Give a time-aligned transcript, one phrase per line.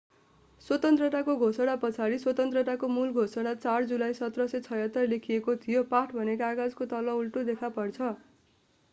[0.61, 7.13] स्वतन्त्रताको घोषणा पछाडि स्वतन्त्रताको मूल घोषणा 4 जुलाई 1776 लेखिएको थियो पाठ भने कागजातको तल
[7.13, 8.09] उल्टो देखा पर्छ